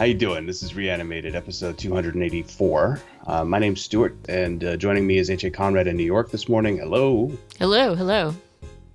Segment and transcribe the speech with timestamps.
[0.00, 0.46] How you doing?
[0.46, 3.00] This is Reanimated, episode 284.
[3.26, 5.50] Uh, my name's Stuart, and uh, joining me is H.A.
[5.50, 6.78] Conrad in New York this morning.
[6.78, 7.30] Hello.
[7.58, 8.34] Hello, hello.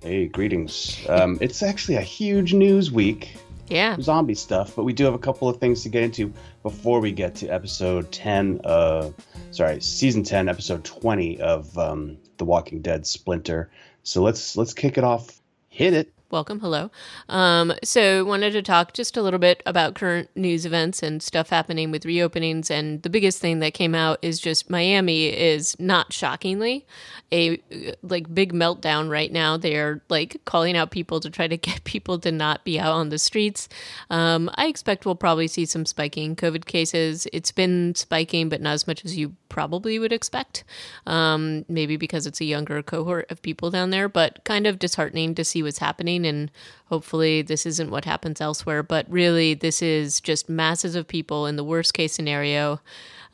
[0.02, 0.98] Hey, greetings.
[1.08, 3.36] Um, it's actually a huge news week.
[3.68, 3.96] Yeah.
[4.00, 6.32] Zombie stuff, but we do have a couple of things to get into
[6.64, 9.14] before we get to episode 10 of,
[9.52, 13.70] sorry, season 10, episode 20 of um, The Walking Dead Splinter.
[14.02, 15.40] So let's let's kick it off.
[15.68, 16.60] Hit it welcome.
[16.60, 16.90] Hello.
[17.28, 21.50] Um, so, wanted to talk just a little bit about current news events and stuff
[21.50, 22.70] happening with reopenings.
[22.70, 26.86] And the biggest thing that came out is just Miami is not shockingly
[27.32, 27.60] a
[28.02, 29.56] like big meltdown right now.
[29.56, 32.92] They are like calling out people to try to get people to not be out
[32.92, 33.68] on the streets.
[34.10, 37.26] Um, I expect we'll probably see some spiking COVID cases.
[37.32, 40.64] It's been spiking, but not as much as you probably would expect.
[41.06, 45.34] Um, maybe because it's a younger cohort of people down there, but kind of disheartening
[45.34, 46.26] to see what's happening.
[46.26, 46.50] And
[46.86, 48.82] hopefully, this isn't what happens elsewhere.
[48.82, 52.80] But really, this is just masses of people in the worst case scenario.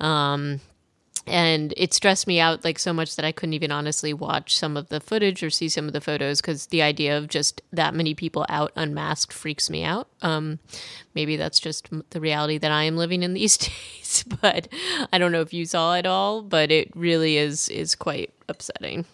[0.01, 0.61] Um,
[1.27, 4.77] and it stressed me out like so much that I couldn't even honestly watch some
[4.77, 7.95] of the footage or see some of the photos because the idea of just that
[7.95, 10.09] many people out unmasked freaks me out.
[10.23, 10.59] Um,
[11.15, 14.69] maybe that's just the reality that I am living in these days, but
[15.13, 19.05] I don't know if you saw it all, but it really is is quite upsetting.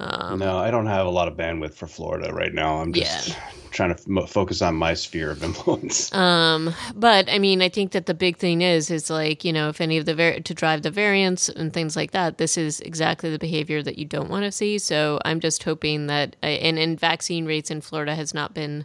[0.00, 2.76] Um, no, I don't have a lot of bandwidth for Florida right now.
[2.76, 3.34] I'm just yeah.
[3.70, 6.12] trying to m- focus on my sphere of influence.
[6.12, 9.68] Um, but I mean, I think that the big thing is, is like you know,
[9.68, 12.80] if any of the var- to drive the variants and things like that, this is
[12.80, 14.78] exactly the behavior that you don't want to see.
[14.78, 18.84] So I'm just hoping that, uh, and and vaccine rates in Florida has not been,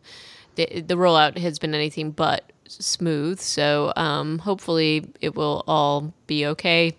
[0.56, 3.40] the, the rollout has been anything but smooth.
[3.40, 6.96] So um, hopefully it will all be okay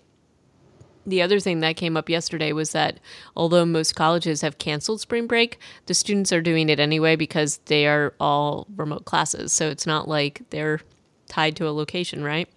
[1.07, 3.01] the other thing that came up yesterday was that
[3.35, 7.87] although most colleges have canceled spring break, the students are doing it anyway because they
[7.87, 9.53] are all remote classes.
[9.53, 10.81] So it's not like they're
[11.29, 12.49] tied to a location, right?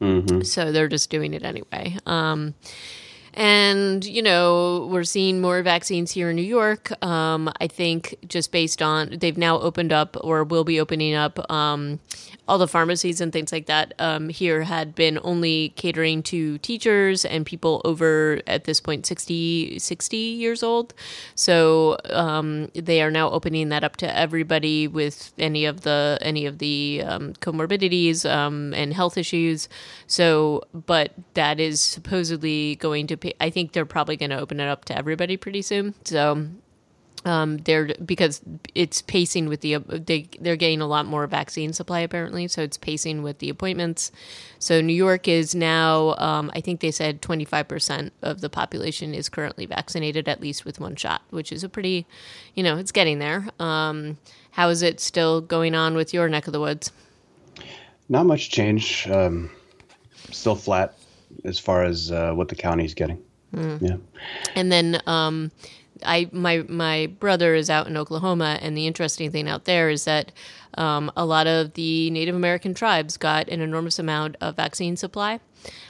[0.00, 0.42] Mm-hmm.
[0.42, 1.96] So they're just doing it anyway.
[2.06, 2.54] Um,
[3.34, 6.92] and, you know, we're seeing more vaccines here in New York.
[7.02, 11.50] Um, I think just based on, they've now opened up or will be opening up
[11.50, 12.00] um,
[12.52, 17.24] all the pharmacies and things like that um, here had been only catering to teachers
[17.24, 20.92] and people over at this point 60, 60 years old.
[21.34, 26.44] So um, they are now opening that up to everybody with any of the any
[26.44, 29.70] of the um, comorbidities um, and health issues.
[30.06, 33.16] So, but that is supposedly going to.
[33.16, 35.94] Pay, I think they're probably going to open it up to everybody pretty soon.
[36.04, 36.48] So
[37.24, 38.40] um, they're because
[38.74, 42.76] it's pacing with the they they're getting a lot more vaccine supply apparently, so it's
[42.76, 44.10] pacing with the appointments.
[44.58, 48.48] So New York is now, um, I think they said twenty five percent of the
[48.48, 52.06] population is currently vaccinated at least with one shot, which is a pretty,
[52.54, 53.48] you know, it's getting there.
[53.58, 54.18] Um,
[54.52, 56.92] how is it still going on with your neck of the woods?
[58.08, 59.08] Not much change.
[59.08, 59.50] Um,
[60.30, 60.96] still flat
[61.44, 63.22] as far as uh, what the county is getting.
[63.54, 63.82] Mm.
[63.82, 63.96] Yeah,
[64.54, 65.50] and then um,
[66.04, 70.04] I my my brother is out in Oklahoma, and the interesting thing out there is
[70.04, 70.32] that
[70.74, 75.40] um, a lot of the Native American tribes got an enormous amount of vaccine supply.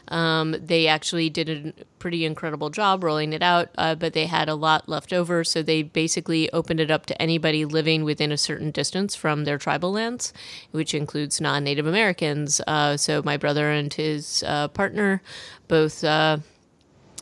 [0.08, 4.48] Um, they actually did a pretty incredible job rolling it out, uh, but they had
[4.48, 8.36] a lot left over, so they basically opened it up to anybody living within a
[8.36, 10.32] certain distance from their tribal lands,
[10.72, 12.60] which includes non-Native Americans.
[12.66, 15.22] Uh, so my brother and his uh, partner
[15.68, 16.38] both uh,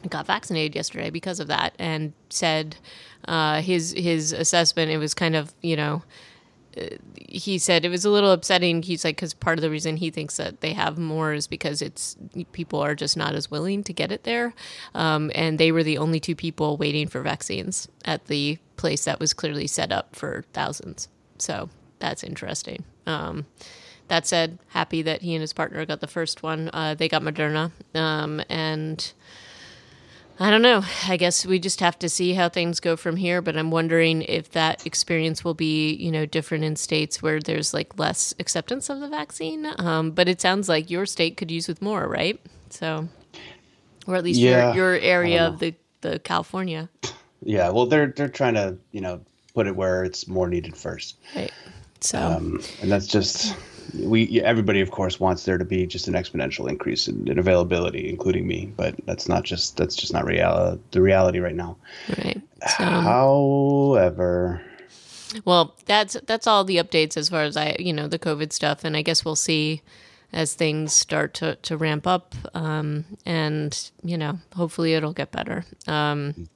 [0.09, 2.77] got vaccinated yesterday because of that and said
[3.27, 6.03] uh, his his assessment it was kind of you know
[6.77, 6.84] uh,
[7.16, 8.83] he said it was a little upsetting.
[8.83, 11.83] He's like because part of the reason he thinks that they have more is because
[11.83, 12.16] it's
[12.53, 14.55] people are just not as willing to get it there.
[14.94, 19.21] Um, and they were the only two people waiting for vaccines at the place that
[19.21, 21.09] was clearly set up for thousands.
[21.39, 22.84] So that's interesting.
[23.07, 23.47] Um,
[24.09, 26.69] that said happy that he and his partner got the first one.
[26.72, 27.71] Uh, they got moderna.
[27.95, 29.13] Um, and
[30.42, 30.83] I don't know.
[31.07, 33.42] I guess we just have to see how things go from here.
[33.42, 37.75] But I'm wondering if that experience will be, you know, different in states where there's
[37.75, 39.71] like less acceptance of the vaccine.
[39.78, 42.41] Um, but it sounds like your state could use with more, right?
[42.71, 43.07] So,
[44.07, 46.89] or at least yeah, your, your area of the, the California.
[47.42, 47.71] Yeah.
[47.71, 49.22] Well, they're they're trying to you know
[49.54, 51.16] put it where it's more needed first.
[51.34, 51.51] Right.
[52.01, 53.57] So, um, and that's just
[53.95, 58.09] we everybody of course wants there to be just an exponential increase in, in availability
[58.09, 61.77] including me but that's not just that's just not reality the reality right now.
[62.09, 62.41] Right.
[62.77, 64.63] So, however
[65.45, 68.84] well that's that's all the updates as far as i you know the covid stuff
[68.84, 69.81] and i guess we'll see
[70.33, 75.65] as things start to, to ramp up um, and you know hopefully it'll get better.
[75.87, 76.48] Um,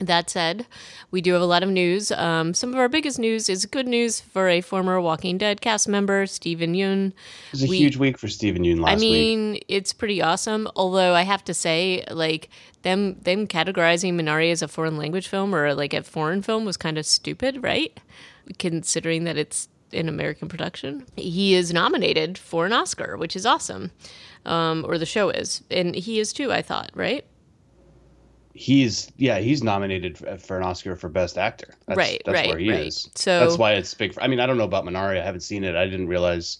[0.00, 0.66] That said,
[1.12, 2.10] we do have a lot of news.
[2.10, 5.86] Um, some of our biggest news is good news for a former Walking Dead cast
[5.86, 7.08] member, Steven Yeun.
[7.08, 7.14] It
[7.52, 9.08] was a we, huge week for Steven Yeun last week.
[9.08, 9.64] I mean, week.
[9.68, 10.68] it's pretty awesome.
[10.74, 12.50] Although I have to say, like
[12.82, 16.76] them them categorizing Minari as a foreign language film or like a foreign film was
[16.76, 17.98] kind of stupid, right?
[18.58, 21.06] Considering that it's an American production.
[21.16, 23.92] He is nominated for an Oscar, which is awesome.
[24.44, 26.52] Um, or the show is, and he is too.
[26.52, 27.24] I thought, right?
[28.54, 31.74] He's yeah he's nominated for an Oscar for Best Actor.
[31.86, 32.86] That's, right, that's right, where he right.
[32.86, 33.10] is.
[33.14, 34.14] So that's why it's big.
[34.14, 35.20] For, I mean, I don't know about Minari.
[35.20, 35.76] I haven't seen it.
[35.76, 36.58] I didn't realize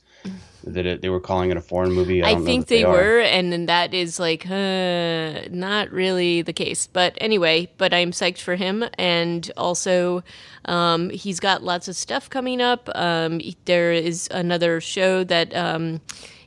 [0.64, 2.22] that it, they were calling it a foreign movie.
[2.22, 6.52] I, I think they, they were, and then that is like uh, not really the
[6.52, 6.86] case.
[6.86, 10.24] But anyway, but I'm psyched for him, and also
[10.64, 12.88] um, he's got lots of stuff coming up.
[12.94, 15.54] Um, there is another show that.
[15.54, 16.00] Um,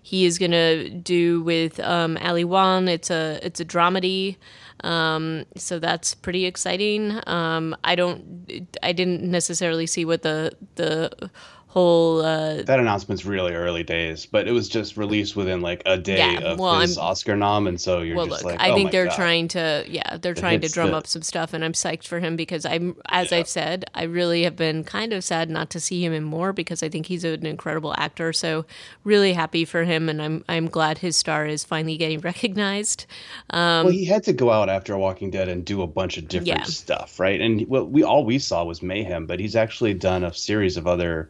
[0.04, 2.88] he is gonna do with um, Ali Wong.
[2.88, 4.38] It's a it's a dramedy.
[4.84, 7.20] Um, so that's pretty exciting.
[7.28, 11.30] Um, I don't, I didn't necessarily see what the the
[11.78, 15.96] whole uh, that announcement's really early days, but it was just released within like a
[15.96, 18.60] day yeah, of well, his I'm, Oscar nom, and so you're well, just look, like,
[18.60, 19.16] I oh think they're God.
[19.16, 20.98] trying to, yeah, they're it trying to drum the...
[20.98, 23.38] up some stuff, and I'm psyched for him because I'm, as yeah.
[23.38, 26.52] I've said, I really have been kind of sad not to see him in more
[26.52, 28.34] because I think he's an incredible actor.
[28.34, 28.66] So
[29.04, 33.06] really happy for him, and I'm I'm glad his star is finally getting recognized.
[33.52, 36.28] Um, well, he had to go out after Walking Dead and do a bunch of
[36.28, 36.64] different yeah.
[36.64, 37.40] stuff, right?
[37.40, 40.88] And what we all we saw was mayhem, but he's actually done a series of
[40.88, 41.30] other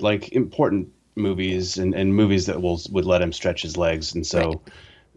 [0.00, 4.14] like important movies and, and movies that will would let him stretch his legs.
[4.14, 4.58] And so right.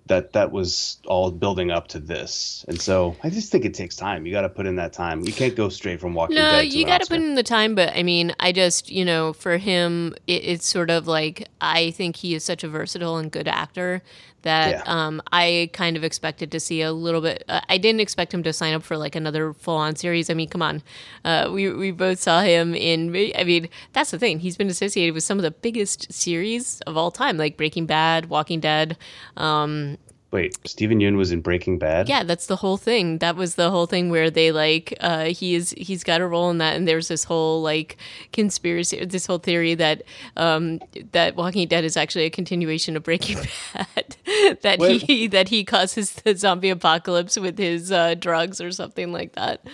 [0.08, 2.66] that that was all building up to this.
[2.68, 4.26] And so i just think it takes time.
[4.26, 5.22] You got to put in that time.
[5.26, 7.96] You can't go straight from walking no you got to put in the time but
[7.96, 12.18] i mean i just you know for him it, it's sort of like i think
[12.18, 14.02] he is such a versatile and good actor
[14.46, 14.84] that yeah.
[14.86, 17.44] um, I kind of expected to see a little bit.
[17.50, 20.30] Uh, I didn't expect him to sign up for like another full on series.
[20.30, 20.82] I mean, come on,
[21.26, 23.10] uh, we we both saw him in.
[23.36, 24.40] I mean, that's the thing.
[24.40, 28.30] He's been associated with some of the biggest series of all time, like Breaking Bad,
[28.30, 28.98] Walking Dead.
[29.36, 29.98] Um,
[30.36, 32.10] Wait, Steven Yeun was in Breaking Bad.
[32.10, 33.20] Yeah, that's the whole thing.
[33.20, 36.50] That was the whole thing where they like uh, he is he's got a role
[36.50, 37.96] in that, and there's this whole like
[38.34, 40.04] conspiracy, this whole theory that
[40.36, 40.82] um,
[41.14, 43.38] that Walking Dead is actually a continuation of Breaking
[43.74, 44.18] Bad.
[44.62, 45.04] that Wait.
[45.04, 49.66] he that he causes the zombie apocalypse with his uh, drugs or something like that.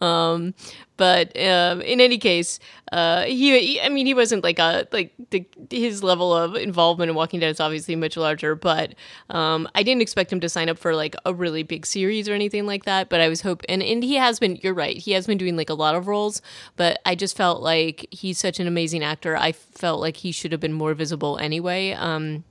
[0.00, 0.54] Um,
[1.00, 2.60] but um, in any case,
[2.92, 7.08] uh, he, he, I mean, he wasn't like a like the, his level of involvement
[7.08, 8.54] in Walking Dead is obviously much larger.
[8.54, 8.94] But
[9.30, 12.34] um, I didn't expect him to sign up for like a really big series or
[12.34, 13.08] anything like that.
[13.08, 14.56] But I was hoping, and and he has been.
[14.56, 16.42] You're right, he has been doing like a lot of roles.
[16.76, 19.38] But I just felt like he's such an amazing actor.
[19.38, 21.92] I felt like he should have been more visible anyway.
[21.92, 22.44] Um,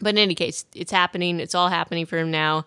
[0.00, 1.40] but in any case, it's happening.
[1.40, 2.66] It's all happening for him now.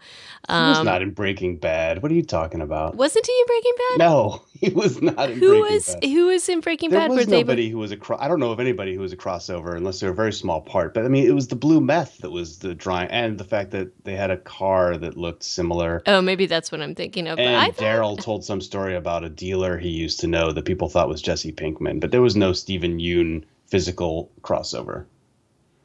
[0.50, 2.02] Um, he was um, not in Breaking Bad.
[2.02, 2.96] What are you talking about?
[2.96, 4.00] Wasn't he in Breaking Bad?
[4.00, 6.04] No, he was not in who Breaking was, Bad.
[6.04, 7.12] Who was in Breaking there Bad?
[7.12, 7.98] There was nobody who was a.
[7.98, 10.62] Cro- I don't know of anybody who was a crossover unless they're a very small
[10.62, 10.94] part.
[10.94, 13.72] But I mean, it was the blue meth that was the drawing, and the fact
[13.72, 16.02] that they had a car that looked similar.
[16.08, 17.40] Oh, maybe that's what I'm thinking of.
[17.40, 17.84] And thought...
[17.84, 21.22] Daryl told some story about a dealer he used to know that people thought was
[21.22, 25.06] Jesse Pinkman, but there was no Steven Yeun physical crossover.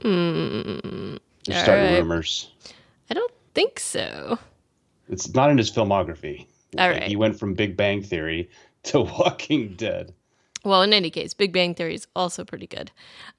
[0.00, 1.16] Hmm.
[1.46, 1.98] You're All starting right.
[1.98, 2.50] rumors.
[3.10, 4.38] I don't think so.
[5.08, 6.46] It's not in his filmography.
[6.78, 7.02] All right.
[7.02, 8.48] He went from Big Bang Theory
[8.84, 10.12] to Walking Dead.
[10.64, 12.92] Well, in any case, Big Bang Theory is also pretty good.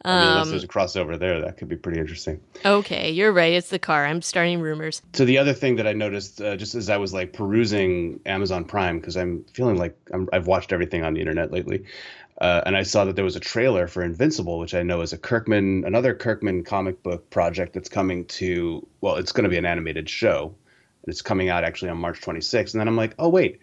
[0.03, 2.41] Um, I mean, unless um, there's a crossover there, that could be pretty interesting.
[2.65, 3.53] Okay, you're right.
[3.53, 4.05] It's the car.
[4.05, 5.01] I'm starting rumors.
[5.13, 8.65] So the other thing that I noticed, uh, just as I was like perusing Amazon
[8.65, 11.85] Prime, because I'm feeling like i have watched everything on the internet lately,
[12.39, 15.13] uh, and I saw that there was a trailer for Invincible, which I know is
[15.13, 18.85] a Kirkman, another Kirkman comic book project that's coming to.
[19.01, 20.55] Well, it's going to be an animated show,
[21.03, 22.73] and it's coming out actually on March 26th.
[22.73, 23.59] And then I'm like, oh wait,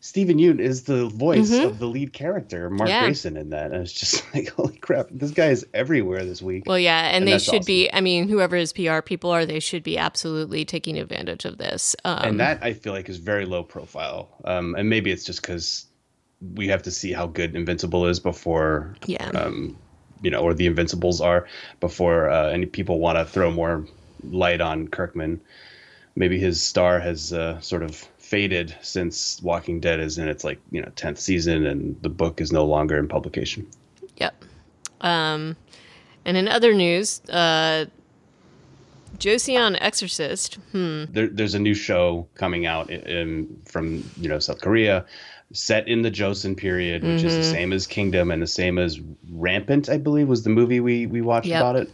[0.00, 1.66] Steven Yeun is the voice mm-hmm.
[1.66, 3.02] of the lead character, Mark yeah.
[3.02, 3.72] Grayson, in that.
[3.72, 6.64] And it's just like, holy crap, this guy is everywhere this week.
[6.66, 7.66] Well, yeah, and, and they should awesome.
[7.66, 7.92] be.
[7.92, 11.96] I mean, whoever his PR people are, they should be absolutely taking advantage of this.
[12.04, 14.28] Um, and that I feel like is very low profile.
[14.44, 15.86] Um, and maybe it's just because
[16.40, 19.76] we have to see how good Invincible is before, yeah, um,
[20.22, 21.46] you know, or the Invincibles are
[21.80, 23.86] before uh, any people want to throw more
[24.22, 25.40] light on Kirkman.
[26.14, 30.60] Maybe his star has uh, sort of faded since Walking Dead is in its like
[30.70, 33.66] you know tenth season, and the book is no longer in publication.
[34.16, 34.44] Yep.
[35.00, 35.56] Um,
[36.24, 37.86] and in other news, uh,
[39.18, 40.54] Joseon Exorcist.
[40.72, 41.04] Hmm.
[41.10, 45.04] There, there's a new show coming out in, in, from you know South Korea
[45.52, 47.26] set in the Joseon period, which mm-hmm.
[47.26, 47.52] is the mm-hmm.
[47.52, 49.00] same as Kingdom and the same as
[49.30, 51.60] Rampant, I believe, was the movie we we watched yep.
[51.60, 51.90] about it.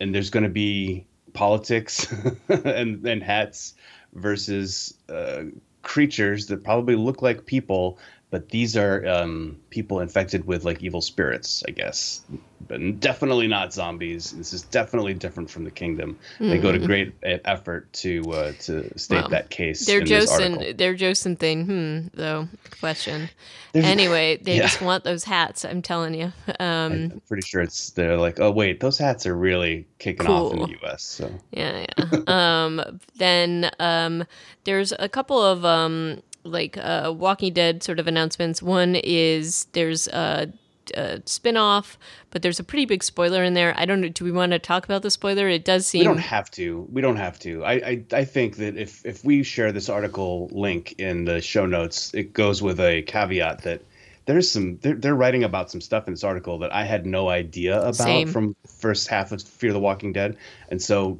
[0.00, 2.12] And there's going to be politics
[2.48, 3.74] and and hats
[4.14, 5.44] versus uh,
[5.82, 7.98] creatures that probably look like people,
[8.30, 12.22] but these are um, people infected with like evil spirits, I guess.
[12.66, 14.32] But definitely not zombies.
[14.32, 16.18] This is definitely different from the kingdom.
[16.38, 16.50] Mm.
[16.50, 16.84] They go to hmm.
[16.84, 19.86] great effort to uh, to state well, that case.
[19.86, 21.64] They're Their Joseon, their Joseon thing.
[21.64, 22.08] Hmm.
[22.12, 22.48] Though
[22.80, 23.30] question.
[23.72, 24.62] There's, anyway, they yeah.
[24.62, 25.64] just want those hats.
[25.64, 26.32] I'm telling you.
[26.60, 30.48] Um, I'm pretty sure it's they're like, oh wait, those hats are really kicking cool.
[30.48, 31.02] off in the U.S.
[31.02, 32.20] So yeah, yeah.
[32.26, 34.24] um, then um,
[34.64, 38.62] there's a couple of um, like uh, Walking Dead sort of announcements.
[38.62, 40.52] One is there's a,
[40.94, 41.98] a spin-off,
[42.30, 43.74] but there's a pretty big spoiler in there.
[43.76, 44.08] I don't know.
[44.08, 45.48] Do we want to talk about the spoiler?
[45.48, 46.86] It does seem we don't have to.
[46.90, 47.64] We don't have to.
[47.64, 51.66] I I, I think that if if we share this article link in the show
[51.66, 53.82] notes, it goes with a caveat that
[54.28, 57.30] there's some they're, they're writing about some stuff in this article that I had no
[57.30, 58.28] idea about Same.
[58.28, 60.36] from first half of Fear the Walking Dead,
[60.70, 61.18] and so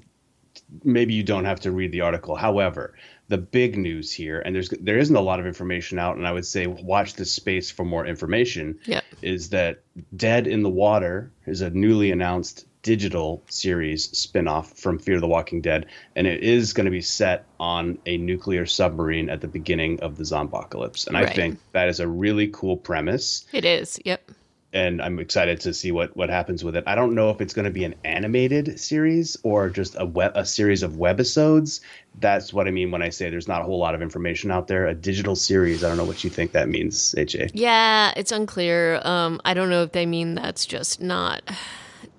[0.84, 2.36] maybe you don't have to read the article.
[2.36, 2.94] However,
[3.28, 6.32] the big news here, and there's there isn't a lot of information out, and I
[6.32, 8.78] would say watch this space for more information.
[8.86, 9.02] Yeah.
[9.22, 9.82] Is that
[10.16, 15.60] Dead in the Water is a newly announced digital series spinoff from Fear the Walking
[15.60, 20.00] Dead, and it is going to be set on a nuclear submarine at the beginning
[20.00, 21.06] of the zombocalypse.
[21.06, 21.28] And right.
[21.28, 23.44] I think that is a really cool premise.
[23.52, 24.00] It is.
[24.04, 24.30] Yep
[24.72, 26.84] and I'm excited to see what what happens with it.
[26.86, 30.32] I don't know if it's going to be an animated series or just a web,
[30.34, 31.80] a series of webisodes.
[32.20, 34.68] That's what I mean when I say there's not a whole lot of information out
[34.68, 34.86] there.
[34.86, 35.82] A digital series.
[35.82, 37.52] I don't know what you think that means, AJ.
[37.54, 39.00] Yeah, it's unclear.
[39.04, 41.42] Um, I don't know if they mean that's just not.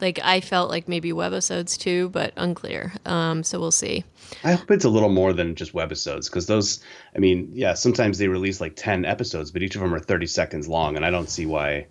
[0.02, 2.94] Like I felt like maybe webisodes too, but unclear.
[3.06, 4.06] Um, so we'll see.
[4.44, 6.82] I hope it's a little more than just webisodes because those.
[7.16, 10.28] I mean, yeah, sometimes they release like ten episodes, but each of them are thirty
[10.28, 11.88] seconds long, and I don't see why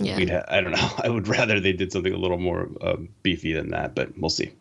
[0.00, 0.16] yeah.
[0.16, 0.90] we'd ha- I don't know.
[1.04, 4.30] I would rather they did something a little more um, beefy than that, but we'll
[4.30, 4.52] see.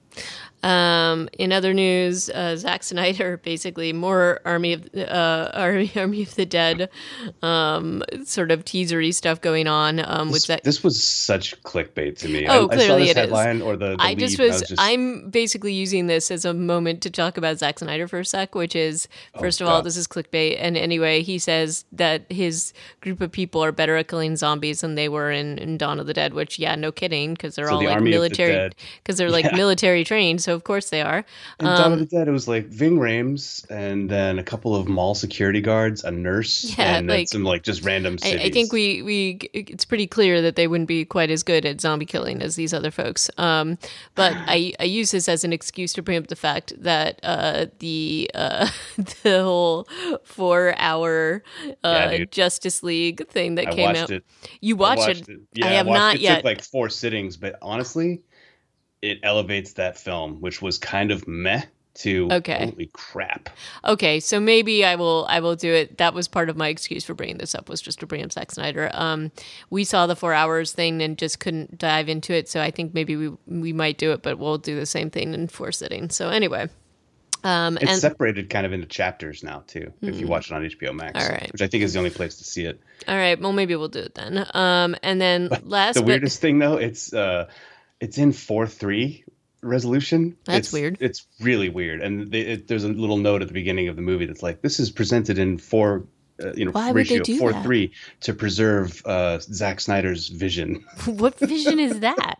[0.61, 6.35] Um, in other news, uh, Zack Snyder basically more Army of uh, Army Army of
[6.35, 6.89] the Dead,
[7.41, 9.99] um, sort of teasery stuff going on.
[9.99, 12.45] Um, this, with that, this was such clickbait to me.
[12.47, 13.61] Oh, I, clearly I it headline is.
[13.61, 14.81] Or the, the I just was, was just...
[14.81, 18.53] I'm basically using this as a moment to talk about Zack Snyder for a sec,
[18.53, 20.57] which is oh, first oh, of all, this is clickbait.
[20.59, 24.95] And anyway, he says that his group of people are better at killing zombies than
[24.95, 26.33] they were in, in Dawn of the Dead.
[26.33, 29.45] Which, yeah, no kidding, because they're so all the like military, because the they're like
[29.45, 29.55] yeah.
[29.55, 30.41] military trained.
[30.41, 31.25] So of course they are.
[31.59, 34.75] In um, Dawn of the Dead, it was like Ving Rhames and then a couple
[34.75, 38.49] of mall security guards, a nurse, yeah, and like, some like just random I, I,
[38.51, 42.05] think we we it's pretty clear that they wouldn't be quite as good at zombie
[42.05, 43.29] killing as these other folks.
[43.37, 43.77] Um,
[44.15, 47.67] but I I use this as an excuse to bring up the fact that uh,
[47.79, 48.69] the uh,
[49.23, 49.87] the whole
[50.23, 51.43] four hour
[51.83, 54.09] uh, yeah, Justice League thing that I came out.
[54.09, 54.23] It.
[54.61, 55.29] You watched, watched it.
[55.29, 55.39] it.
[55.53, 56.35] Yeah, I have not it yet.
[56.37, 58.21] Took like four sittings, but honestly,
[59.01, 61.63] it elevates that film, which was kind of meh
[61.95, 62.71] to okay.
[62.71, 63.49] holy crap.
[63.83, 65.97] Okay, so maybe I will I will do it.
[65.97, 68.31] That was part of my excuse for bringing this up was just to bring up
[68.31, 68.89] Zack Snyder.
[68.93, 69.31] Um,
[69.69, 72.93] we saw the four hours thing and just couldn't dive into it, so I think
[72.93, 76.09] maybe we we might do it, but we'll do the same thing in four sitting.
[76.09, 76.69] So anyway.
[77.41, 79.79] Um, it's and, separated kind of into chapters now too.
[79.79, 80.09] Mm-hmm.
[80.09, 80.31] If you hmm.
[80.31, 81.49] watch it on HBO Max, all right.
[81.53, 82.81] which I think is the only place to see it.
[83.07, 84.45] All right, well maybe we'll do it then.
[84.53, 87.47] Um, and then last, the weirdest thing though, it's uh,
[87.99, 89.23] it's in four three
[89.61, 90.37] resolution.
[90.45, 90.97] That's it's, weird.
[90.99, 92.01] It's really weird.
[92.01, 94.61] And they, it, there's a little note at the beginning of the movie that's like,
[94.61, 96.05] this is presented in four,
[96.41, 97.63] uh, you know, Why ratio four that?
[97.63, 97.91] three
[98.21, 100.85] to preserve uh, Zack Snyder's vision.
[101.05, 102.35] what vision is that?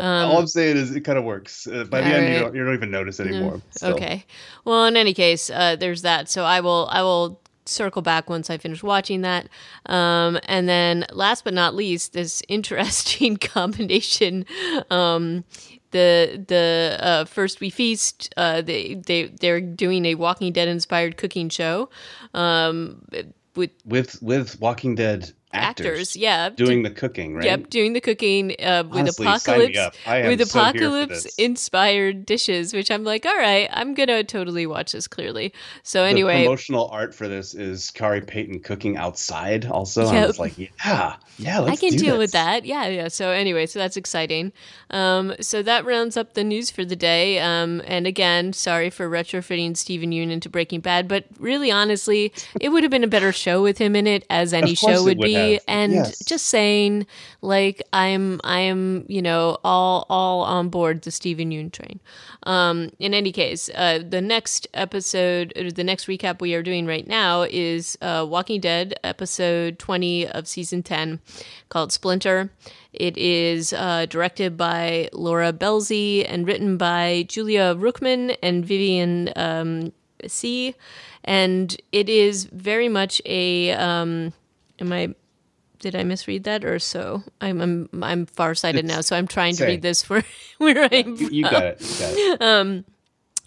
[0.00, 1.66] Um, All I'm saying is it kind of works.
[1.66, 2.32] Uh, by the end, right.
[2.32, 3.60] you, don't, you don't even notice anymore.
[3.82, 4.24] Okay.
[4.64, 6.28] Well, in any case, uh, there's that.
[6.28, 9.48] So I will, I will circle back once I finish watching that.
[9.86, 14.46] Um, and then last but not least, this interesting combination
[14.90, 15.44] um,
[15.94, 21.16] the the uh, first we feast uh, they they they're doing a Walking Dead inspired
[21.16, 21.88] cooking show
[22.34, 23.06] um,
[23.54, 27.44] with with with Walking Dead actors, actors yeah, doing the cooking, right?
[27.44, 33.04] Yep, doing the cooking uh, with Honestly, apocalypse with so apocalypse inspired dishes, which I'm
[33.04, 35.06] like, all right, I'm gonna totally watch this.
[35.06, 39.66] Clearly, so anyway, the promotional art for this is Khary Payton cooking outside.
[39.66, 40.24] Also, yep.
[40.24, 42.18] I was like, yeah, yeah, I can deal this.
[42.18, 42.64] with that.
[42.64, 43.08] Yeah, yeah.
[43.08, 44.52] So anyway, so that's exciting.
[44.90, 47.38] Um, so that rounds up the news for the day.
[47.38, 52.70] Um, and again, sorry for retrofitting Steven Yeun into Breaking Bad, but really, honestly, it
[52.70, 55.24] would have been a better show with him in it, as any show would, would
[55.24, 55.34] be.
[55.34, 55.43] Have.
[55.68, 56.24] And yes.
[56.24, 57.06] just saying,
[57.42, 62.00] like, I'm, I am, you know, all, all on board the Steven Yeun train.
[62.44, 67.06] Um, in any case, uh, the next episode, the next recap we are doing right
[67.06, 71.20] now is uh, Walking Dead episode 20 of season 10
[71.68, 72.50] called Splinter.
[72.92, 79.92] It is uh, directed by Laura Belsey and written by Julia Ruchman and Vivian um,
[80.22, 80.74] Tse,
[81.24, 83.72] and it is very much a.
[83.72, 84.32] Um,
[84.78, 85.14] am I?
[85.84, 87.22] Did I misread that or so?
[87.42, 90.24] I'm I'm, I'm farsighted now, so I'm trying to read this for
[90.56, 91.16] where I'm.
[91.16, 91.82] You, you got it.
[91.82, 92.42] You got it.
[92.42, 92.86] Um,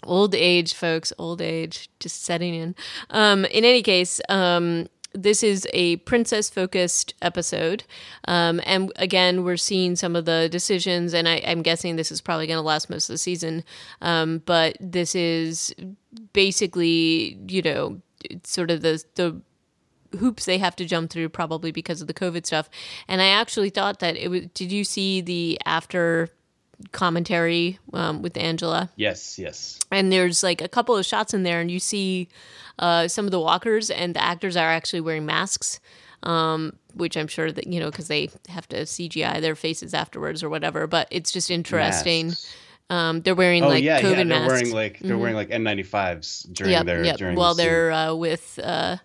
[0.04, 1.12] old age, folks.
[1.18, 2.76] Old age, just setting in.
[3.10, 7.82] Um, in any case, um, this is a princess focused episode.
[8.28, 12.20] Um, and again, we're seeing some of the decisions, and I, am guessing this is
[12.20, 13.64] probably going to last most of the season.
[14.00, 15.74] Um, but this is
[16.32, 18.00] basically, you know,
[18.44, 19.42] sort of the, the
[20.18, 22.70] hoops they have to jump through probably because of the COVID stuff.
[23.08, 26.30] And I actually thought that it was, did you see the after
[26.92, 28.90] commentary um, with Angela.
[28.96, 29.78] Yes, yes.
[29.90, 32.28] And there's like a couple of shots in there, and you see
[32.78, 35.80] uh, some of the walkers, and the actors are actually wearing masks,
[36.22, 40.42] um, which I'm sure that, you know, because they have to CGI their faces afterwards
[40.42, 40.86] or whatever.
[40.86, 42.32] But it's just interesting.
[42.90, 44.14] Um, they're wearing oh, like yeah, COVID yeah.
[44.16, 44.48] They're masks.
[44.48, 45.20] wearing like they're mm-hmm.
[45.20, 47.18] wearing like N95s during yep, their yep.
[47.18, 48.96] during while the they're uh, with uh,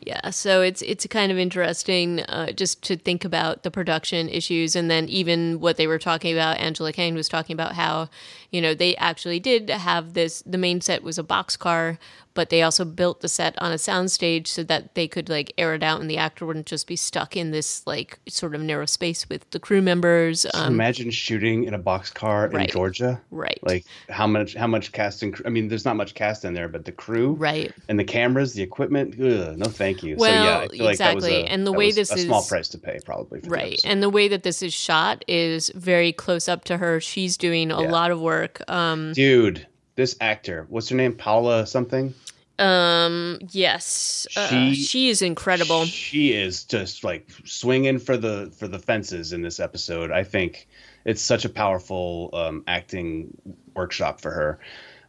[0.00, 4.74] yeah, so it's it's kind of interesting uh, just to think about the production issues,
[4.74, 6.58] and then even what they were talking about.
[6.58, 8.08] Angela Kang was talking about how,
[8.50, 10.42] you know, they actually did have this.
[10.46, 11.98] The main set was a boxcar,
[12.34, 15.74] but they also built the set on a soundstage so that they could like air
[15.74, 18.86] it out and the actor wouldn't just be stuck in this like sort of narrow
[18.86, 20.46] space with the crew members.
[20.54, 23.20] Um, imagine shooting in a boxcar right, in Georgia.
[23.30, 23.58] Right.
[23.62, 26.68] Like how much how much cast and I mean there's not much cast in there,
[26.68, 30.16] but the crew right and the cameras, the equipment, ugh, no thank you.
[30.16, 31.30] Well, so yeah, I feel like exactly.
[31.30, 33.80] That was a, and the way this a is small price to pay probably right.
[33.84, 37.00] And the way that this is shot is very close up to her.
[37.00, 37.90] She's doing a yeah.
[37.90, 38.62] lot of work.
[38.70, 39.66] Um, Dude,
[40.00, 41.14] this actor, what's her name?
[41.14, 42.14] Paula something?
[42.58, 43.38] Um.
[43.50, 44.26] Yes.
[44.36, 45.84] Uh, she uh, she is incredible.
[45.86, 50.10] She is just like swinging for the for the fences in this episode.
[50.10, 50.68] I think
[51.04, 53.36] it's such a powerful um, acting
[53.74, 54.58] workshop for her.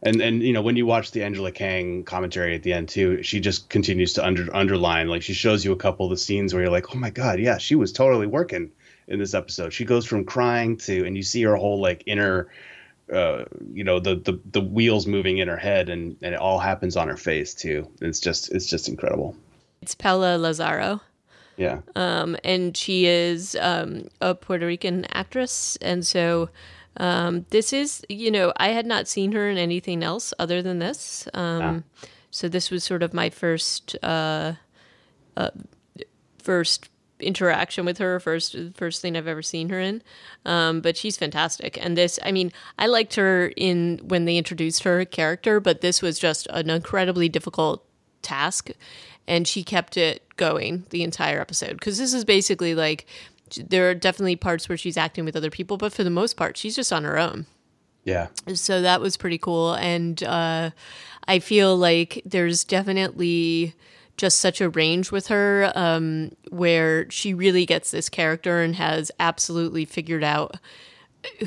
[0.02, 3.22] And and you know when you watch the Angela Kang commentary at the end too,
[3.22, 6.54] she just continues to under underline like she shows you a couple of the scenes
[6.54, 8.70] where you're like, oh my god, yeah, she was totally working
[9.08, 9.72] in this episode.
[9.72, 12.48] She goes from crying to, and you see her whole like inner
[13.12, 16.58] uh, you know the, the the wheels moving in her head and and it all
[16.58, 17.88] happens on her face too.
[18.00, 19.36] It's just it's just incredible.
[19.82, 21.00] It's Paola Lazaro.
[21.56, 21.80] Yeah.
[21.94, 25.76] Um and she is um a Puerto Rican actress.
[25.82, 26.48] And so
[26.96, 30.78] um this is you know I had not seen her in anything else other than
[30.78, 31.28] this.
[31.34, 32.06] Um ah.
[32.30, 34.54] so this was sort of my first uh,
[35.36, 35.50] uh
[36.38, 36.88] first
[37.22, 40.02] interaction with her first first thing I've ever seen her in.
[40.44, 41.78] Um, but she's fantastic.
[41.84, 46.02] And this, I mean, I liked her in when they introduced her character, but this
[46.02, 47.84] was just an incredibly difficult
[48.22, 48.70] task,
[49.26, 53.06] and she kept it going the entire episode because this is basically like
[53.56, 56.56] there are definitely parts where she's acting with other people, but for the most part,
[56.56, 57.46] she's just on her own.
[58.04, 58.28] Yeah.
[58.54, 60.70] So that was pretty cool, and uh,
[61.28, 63.74] I feel like there's definitely
[64.16, 69.10] just such a range with her um, where she really gets this character and has
[69.18, 70.56] absolutely figured out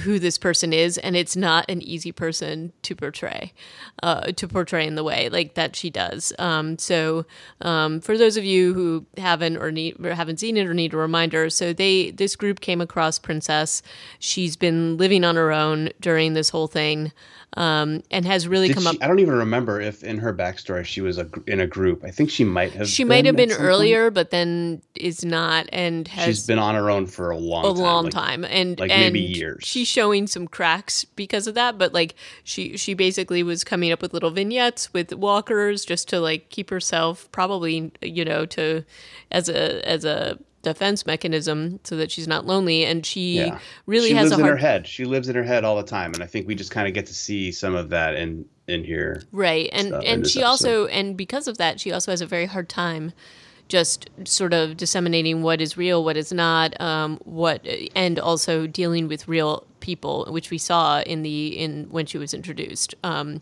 [0.01, 3.51] who this person is and it's not an easy person to portray
[4.03, 6.31] uh, to portray in the way like that she does.
[6.39, 7.25] Um, so
[7.61, 10.93] um, for those of you who haven't or need or haven't seen it or need
[10.93, 13.81] a reminder so they this group came across princess.
[14.19, 17.11] She's been living on her own during this whole thing
[17.55, 18.95] um, and has really Did come she, up.
[19.01, 22.03] I don't even remember if in her backstory she was a, in a group.
[22.03, 22.87] I think she might have.
[22.87, 24.15] She might have been earlier, point.
[24.15, 26.25] but then is not, and has.
[26.25, 28.91] She's been on her own for a long, a time, long like, time, and like
[28.91, 29.63] and maybe years.
[29.63, 34.01] She's showing some cracks because of that, but like she she basically was coming up
[34.01, 38.83] with little vignettes with walkers just to like keep herself probably you know to
[39.31, 43.59] as a as a defense mechanism so that she's not lonely and she yeah.
[43.85, 44.51] really she has lives a hard...
[44.51, 46.55] in her head she lives in her head all the time and i think we
[46.55, 50.03] just kind of get to see some of that in in here right and stuff,
[50.05, 50.49] and she episode.
[50.49, 53.13] also and because of that she also has a very hard time
[53.67, 59.07] just sort of disseminating what is real what is not um, what and also dealing
[59.07, 63.41] with real people which we saw in the in when she was introduced because um,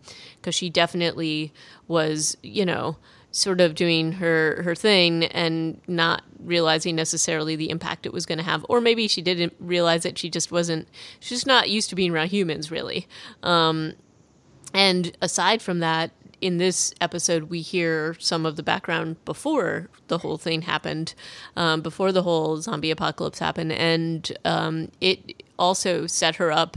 [0.51, 1.53] she definitely
[1.88, 2.97] was you know
[3.31, 8.38] sort of doing her her thing and not realizing necessarily the impact it was going
[8.38, 10.88] to have or maybe she didn't realize it she just wasn't
[11.19, 13.08] she's not used to being around humans really.
[13.41, 13.93] Um,
[14.73, 20.17] and aside from that in this episode we hear some of the background before the
[20.17, 21.13] whole thing happened
[21.56, 26.75] um, before the whole zombie apocalypse happened and um, it also set her up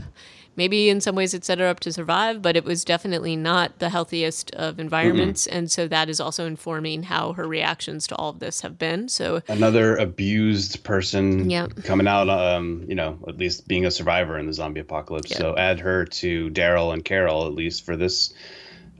[0.57, 3.79] maybe in some ways it set her up to survive, but it was definitely not
[3.79, 5.47] the healthiest of environments.
[5.47, 5.57] Mm-hmm.
[5.57, 9.07] And so that is also informing how her reactions to all of this have been.
[9.07, 11.75] So another abused person yep.
[11.83, 15.29] coming out, um, you know, at least being a survivor in the zombie apocalypse.
[15.29, 15.39] Yep.
[15.39, 18.33] So add her to Daryl and Carol, at least for this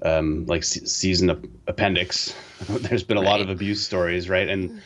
[0.03, 2.35] um, like season appendix.
[2.69, 3.29] There's been a right.
[3.29, 4.47] lot of abuse stories, right?
[4.47, 4.81] And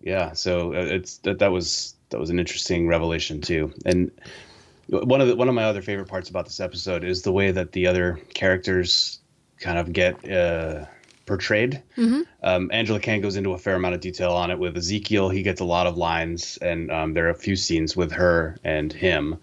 [0.00, 3.72] yeah, so uh, it's that that was that was an interesting revelation too.
[3.86, 4.10] And
[4.88, 7.50] one of the one of my other favorite parts about this episode is the way
[7.50, 9.20] that the other characters
[9.58, 10.86] kind of get uh,
[11.26, 11.82] portrayed.
[11.96, 12.22] Mm-hmm.
[12.42, 15.28] Um, Angela Kang goes into a fair amount of detail on it with Ezekiel.
[15.28, 18.58] He gets a lot of lines, and um, there are a few scenes with her
[18.64, 19.38] and him.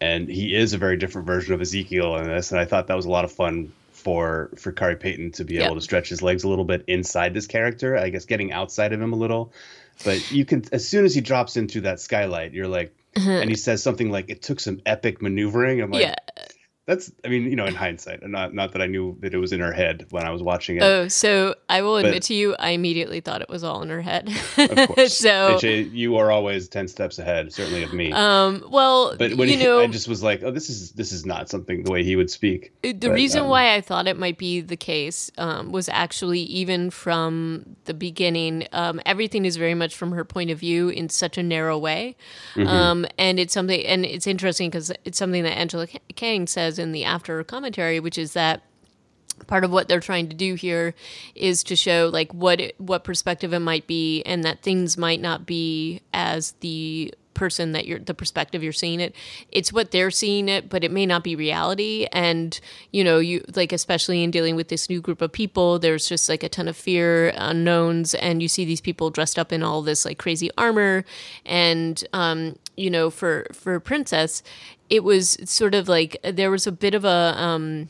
[0.00, 2.96] And he is a very different version of Ezekiel in this, and I thought that
[2.96, 5.66] was a lot of fun for for Khary Payton to be yep.
[5.66, 7.98] able to stretch his legs a little bit inside this character.
[7.98, 9.52] I guess getting outside of him a little,
[10.04, 13.30] but you can as soon as he drops into that skylight, you're like, uh-huh.
[13.30, 16.14] and he says something like, "It took some epic maneuvering." I'm like, yeah
[16.86, 19.52] that's i mean you know in hindsight not not that i knew that it was
[19.52, 20.82] in her head when i was watching it.
[20.82, 24.00] Oh so i will admit to you i immediately thought it was all in her
[24.00, 24.28] head.
[24.56, 25.16] Of course.
[25.16, 28.12] So HA, you are always 10 steps ahead certainly of me.
[28.12, 31.12] Um well but when you he, know i just was like oh this is this
[31.12, 32.72] is not something the way he would speak.
[32.82, 36.40] The but, reason um, why i thought it might be the case um, was actually
[36.40, 41.08] even from the beginning um, everything is very much from her point of view in
[41.08, 42.16] such a narrow way.
[42.54, 42.66] Mm-hmm.
[42.66, 46.92] um, and it's something and it's interesting because it's something that angela kang says in
[46.92, 48.62] the after commentary, which is that
[49.46, 50.94] part of what they're trying to do here
[51.34, 55.20] is to show like what it, what perspective it might be and that things might
[55.20, 59.14] not be as the person that you're the perspective you're seeing it
[59.50, 62.06] it's what they're seeing it but it may not be reality.
[62.12, 62.58] And
[62.92, 66.28] you know you like especially in dealing with this new group of people there's just
[66.28, 69.82] like a ton of fear unknowns and you see these people dressed up in all
[69.82, 71.04] this like crazy armor.
[71.44, 74.42] And um you know for for princess
[74.88, 77.88] it was sort of like there was a bit of a um,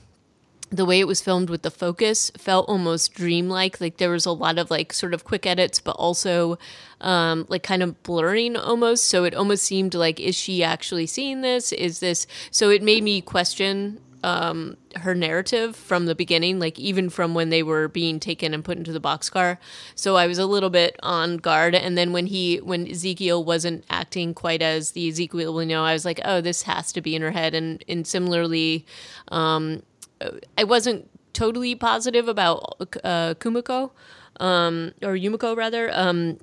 [0.71, 4.33] the way it was filmed with the focus felt almost dreamlike like there was a
[4.33, 6.59] lot of like sort of quick edits but also
[7.01, 11.41] um, like kind of blurring almost so it almost seemed like is she actually seeing
[11.41, 16.79] this is this so it made me question um, her narrative from the beginning, like
[16.79, 19.57] even from when they were being taken and put into the boxcar.
[19.95, 21.75] So I was a little bit on guard.
[21.75, 25.93] And then when he, when Ezekiel wasn't acting quite as the Ezekiel we know, I
[25.93, 27.55] was like, oh, this has to be in her head.
[27.55, 28.85] And and similarly,
[29.29, 29.83] um,
[30.57, 33.91] I wasn't totally positive about uh, Kumiko,
[34.39, 35.91] um, or Yumiko rather.
[35.93, 36.39] Um,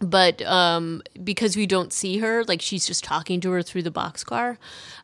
[0.00, 3.92] but um, because we don't see her, like she's just talking to her through the
[3.92, 4.58] boxcar.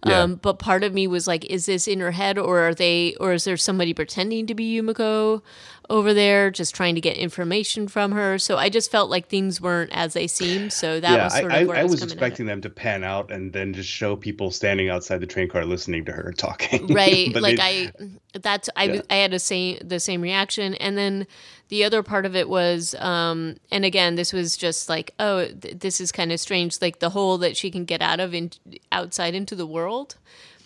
[0.05, 0.21] Yeah.
[0.21, 3.15] Um, but part of me was like, is this in her head, or are they,
[3.21, 5.43] or is there somebody pretending to be Yumiko
[5.91, 8.39] over there, just trying to get information from her?
[8.39, 10.73] So I just felt like things weren't as they seemed.
[10.73, 12.71] So that yeah, was sort I, of where I, I was, was expecting them to
[12.71, 16.33] pan out and then just show people standing outside the train car listening to her
[16.37, 16.87] talking.
[16.87, 19.03] Right, like they, I, that's I, yeah.
[19.11, 21.27] I had the same the same reaction, and then
[21.69, 25.79] the other part of it was um, and again this was just like oh th-
[25.79, 28.51] this is kind of strange like the hole that she can get out of in
[28.93, 30.17] outside into the world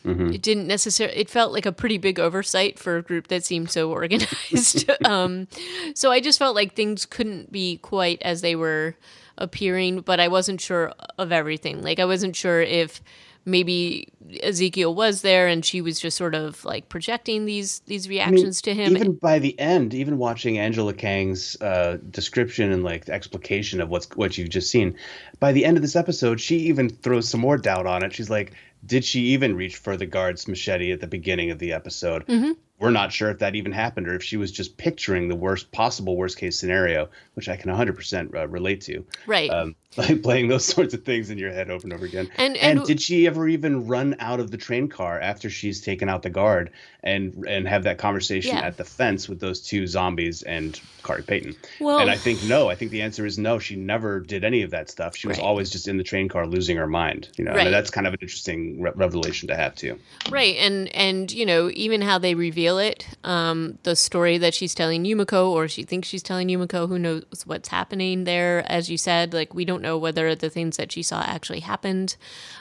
[0.04, 0.32] mm-hmm.
[0.32, 3.70] it didn't necessarily it felt like a pretty big oversight for a group that seemed
[3.70, 5.46] so organized um,
[5.94, 8.94] so i just felt like things couldn't be quite as they were
[9.38, 13.02] appearing but i wasn't sure of everything like i wasn't sure if
[13.46, 14.08] maybe
[14.42, 18.70] Ezekiel was there and she was just sort of like projecting these these reactions I
[18.70, 18.96] mean, to him.
[18.96, 24.08] Even by the end, even watching Angela Kang's uh, description and like explication of what's
[24.16, 24.96] what you've just seen,
[25.40, 28.12] by the end of this episode, she even throws some more doubt on it.
[28.14, 28.52] She's like,
[28.84, 32.52] "Did she even reach for the guard's machete at the beginning of the episode?" Mm-hmm
[32.78, 35.70] we're not sure if that even happened or if she was just picturing the worst
[35.72, 39.06] possible worst case scenario, which I can 100% uh, relate to.
[39.26, 39.48] Right.
[39.48, 39.76] Um,
[40.22, 42.28] playing those sorts of things in your head over and over again.
[42.36, 45.80] And, and, and did she ever even run out of the train car after she's
[45.80, 46.70] taken out the guard
[47.02, 48.62] and and have that conversation yeah.
[48.62, 51.54] at the fence with those two zombies and Khary Payton?
[51.80, 52.70] Well, and I think no.
[52.70, 53.58] I think the answer is no.
[53.58, 55.16] She never did any of that stuff.
[55.16, 55.44] She was right.
[55.44, 57.28] always just in the train car losing her mind.
[57.36, 57.70] You know, right.
[57.70, 59.98] that's kind of an interesting re- revelation to have too.
[60.30, 60.56] Right.
[60.56, 65.04] And and you know even how they reveal it, um, the story that she's telling
[65.04, 68.64] Yumiko or she thinks she's telling Yumiko, who knows what's happening there?
[68.70, 72.16] As you said, like we don't know whether the things that she saw actually happened.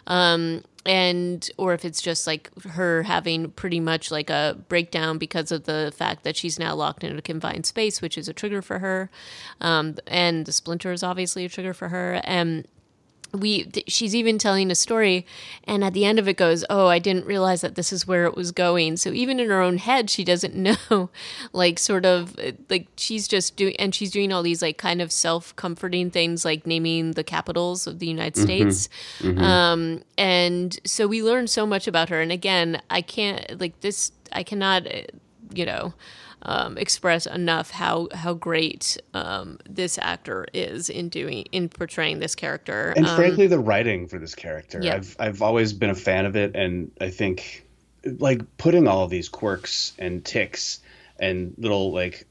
[0.06, 5.52] Um, and or if it's just like her having pretty much like a breakdown because
[5.52, 8.62] of the fact that she's now locked in a confined space which is a trigger
[8.62, 9.10] for her
[9.62, 12.68] um, and the splinter is obviously a trigger for her and
[13.34, 15.26] we she's even telling a story
[15.64, 18.26] and at the end of it goes oh i didn't realize that this is where
[18.26, 20.56] it was going so even in her own head she doesn't
[20.90, 21.10] know
[21.52, 22.36] like sort of
[22.70, 26.68] like she's just doing and she's doing all these like kind of self-comforting things like
[26.68, 28.44] naming the capitals of the united mm-hmm.
[28.44, 29.42] states mm-hmm.
[29.42, 34.12] um and so we learn so much about her and again i can't like this
[34.32, 34.86] i cannot
[35.54, 35.94] you know
[36.44, 42.36] um, express enough how how great um, this actor is in doing in portraying this
[42.36, 42.94] character.
[42.96, 44.96] And um, frankly, the writing for this character, yeah.
[44.96, 47.66] I've I've always been a fan of it, and I think
[48.20, 50.82] like putting all of these quirks and ticks
[51.20, 52.28] and little like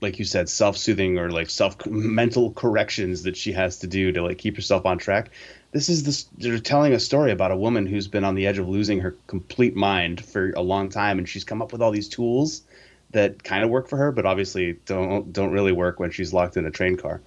[0.00, 4.22] like you said self-soothing or like self mental corrections that she has to do to
[4.22, 5.30] like keep herself on track
[5.72, 8.58] this is this they're telling a story about a woman who's been on the edge
[8.58, 11.90] of losing her complete mind for a long time and she's come up with all
[11.90, 12.62] these tools
[13.10, 16.56] that kind of work for her but obviously don't don't really work when she's locked
[16.56, 17.20] in a train car.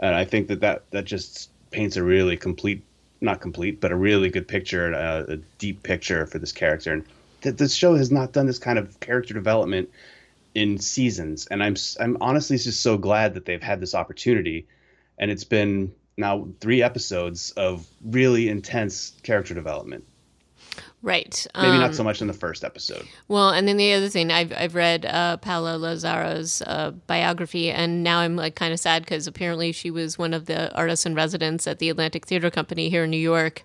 [0.00, 2.82] And i think that that, that just paints a really complete
[3.20, 6.92] not complete but a really good picture a, a deep picture for this character.
[6.92, 7.04] And
[7.42, 9.90] that this show has not done this kind of character development
[10.54, 14.66] in seasons, and I'm I'm honestly just so glad that they've had this opportunity,
[15.18, 20.04] and it's been now three episodes of really intense character development.
[21.02, 21.46] Right.
[21.54, 23.06] Maybe um, not so much in the first episode.
[23.28, 28.02] Well, and then the other thing, I've I've read uh, Paola Lazaro's uh, biography, and
[28.02, 31.14] now I'm like kind of sad because apparently she was one of the artists in
[31.14, 33.62] residence at the Atlantic Theater Company here in New York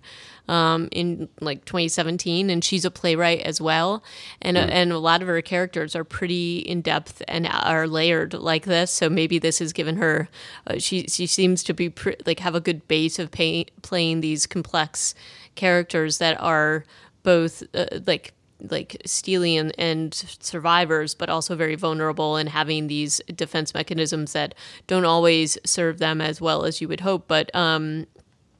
[0.47, 4.03] um, in like 2017, and she's a playwright as well.
[4.41, 4.69] And mm.
[4.69, 8.91] and a lot of her characters are pretty in depth and are layered like this.
[8.91, 10.29] So maybe this has given her.
[10.67, 14.21] Uh, she she seems to be pr- like have a good base of pay- playing
[14.21, 15.15] these complex
[15.55, 16.83] characters that are
[17.23, 18.33] both uh, like
[18.69, 24.53] like steely and, and survivors, but also very vulnerable and having these defense mechanisms that
[24.87, 27.27] don't always serve them as well as you would hope.
[27.27, 28.05] But um,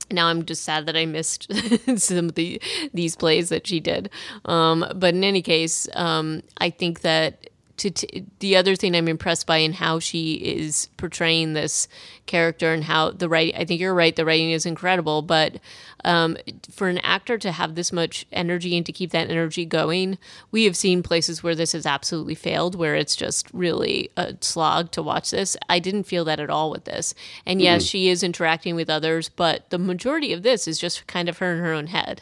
[0.09, 1.51] now I'm just sad that I missed
[1.97, 2.61] some of the
[2.93, 4.09] these plays that she did.
[4.45, 7.50] Um, but in any case, um, I think that
[7.81, 11.87] to t- the other thing I'm impressed by in how she is portraying this
[12.27, 13.59] character and how the writing.
[13.59, 14.15] I think you're right.
[14.15, 15.57] The writing is incredible, but
[16.05, 16.37] um,
[16.69, 20.19] for an actor to have this much energy and to keep that energy going,
[20.51, 24.91] we have seen places where this has absolutely failed, where it's just really a slog
[24.91, 25.57] to watch this.
[25.67, 27.15] I didn't feel that at all with this.
[27.47, 27.87] And yes, mm-hmm.
[27.87, 31.51] she is interacting with others, but the majority of this is just kind of her
[31.51, 32.21] in her own head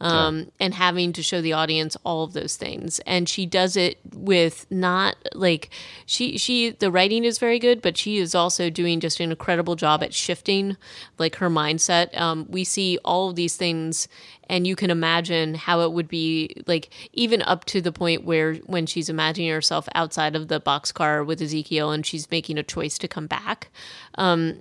[0.00, 0.44] um, yeah.
[0.60, 2.98] and having to show the audience all of those things.
[3.00, 5.70] And she does it with not like
[6.06, 9.76] she she the writing is very good, but she is also doing just an incredible
[9.76, 10.76] job at shifting
[11.18, 12.18] like her mindset.
[12.18, 14.08] Um, we see all of these things
[14.48, 18.54] and you can imagine how it would be like even up to the point where
[18.66, 22.98] when she's imagining herself outside of the boxcar with Ezekiel and she's making a choice
[22.98, 23.68] to come back.
[24.16, 24.60] Um,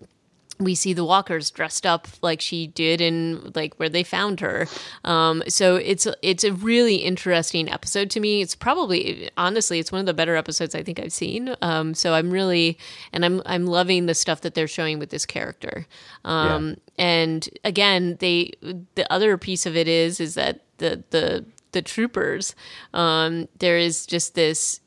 [0.59, 4.67] we see the walkers dressed up like she did in like where they found her.
[5.03, 8.41] Um, so it's it's a really interesting episode to me.
[8.41, 11.55] It's probably honestly it's one of the better episodes i think i've seen.
[11.61, 12.77] Um, so i'm really
[13.13, 15.85] and i'm i'm loving the stuff that they're showing with this character.
[16.25, 16.75] Um, yeah.
[17.05, 18.53] and again they
[18.95, 22.55] the other piece of it is is that the the the troopers
[22.93, 24.79] um, there is just this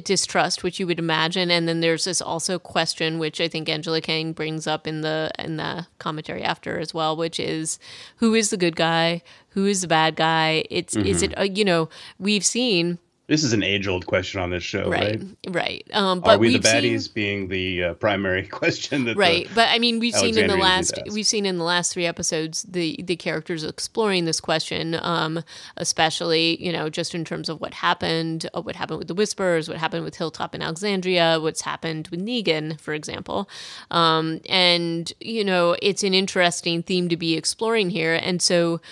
[0.00, 4.00] distrust, which you would imagine, and then there's this also question, which I think Angela
[4.00, 7.78] Kang brings up in the in the commentary after as well, which is
[8.16, 10.64] who is the good guy, who is the bad guy?
[10.70, 11.06] It's mm-hmm.
[11.06, 14.90] is it uh, you know we've seen this is an age-old question on this show,
[14.90, 15.18] right?
[15.46, 15.54] Right.
[15.54, 15.90] right.
[15.94, 17.04] Um, but Are we the baddies?
[17.04, 19.06] Seen, being the uh, primary question.
[19.06, 19.48] That right.
[19.54, 22.64] But I mean, we've seen in the last we've seen in the last three episodes
[22.64, 25.42] the the characters exploring this question, um,
[25.78, 29.70] especially you know just in terms of what happened, uh, what happened with the Whispers,
[29.70, 33.48] what happened with Hilltop and Alexandria, what's happened with Negan, for example.
[33.90, 38.82] Um, and you know, it's an interesting theme to be exploring here, and so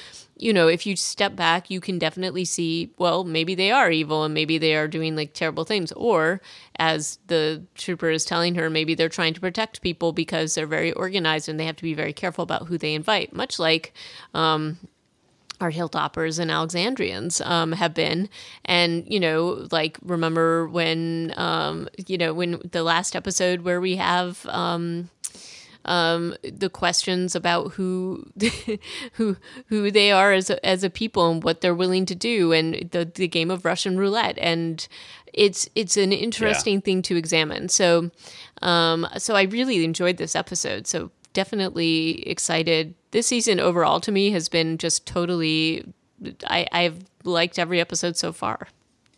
[0.43, 4.25] you know, if you step back, you can definitely see, well, maybe they are evil
[4.25, 5.93] and maybe they are doing like terrible things.
[5.93, 6.41] Or,
[6.77, 10.93] as the trooper is telling her, maybe they're trying to protect people because they're very
[10.93, 13.93] organized and they have to be very careful about who they invite, much like,
[14.35, 14.79] um,
[15.61, 18.29] our hilltoppers and alexandrians um, have been
[18.65, 23.95] and you know like remember when um, you know when the last episode where we
[23.95, 25.09] have um,
[25.85, 28.27] um, the questions about who
[29.15, 32.53] who who they are as a, as a people and what they're willing to do,
[32.53, 34.87] and the the game of Russian roulette, and
[35.33, 36.81] it's it's an interesting yeah.
[36.81, 37.69] thing to examine.
[37.69, 38.11] So,
[38.61, 40.87] um, so I really enjoyed this episode.
[40.87, 42.95] So definitely excited.
[43.11, 45.85] This season overall to me has been just totally.
[46.47, 48.69] I, I've liked every episode so far.